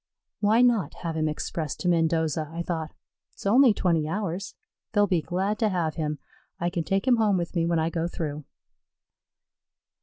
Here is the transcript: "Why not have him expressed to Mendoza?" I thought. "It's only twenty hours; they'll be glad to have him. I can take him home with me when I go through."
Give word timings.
"Why 0.39 0.63
not 0.63 0.95
have 1.05 1.15
him 1.15 1.27
expressed 1.27 1.79
to 1.81 1.87
Mendoza?" 1.87 2.49
I 2.51 2.63
thought. 2.63 2.95
"It's 3.33 3.45
only 3.45 3.71
twenty 3.71 4.07
hours; 4.09 4.55
they'll 4.93 5.05
be 5.05 5.21
glad 5.21 5.59
to 5.59 5.69
have 5.69 5.93
him. 5.93 6.17
I 6.59 6.71
can 6.71 6.83
take 6.83 7.07
him 7.07 7.17
home 7.17 7.37
with 7.37 7.55
me 7.55 7.67
when 7.67 7.77
I 7.77 7.91
go 7.91 8.07
through." 8.07 8.43